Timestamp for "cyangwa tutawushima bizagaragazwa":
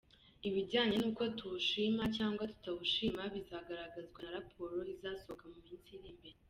2.17-4.17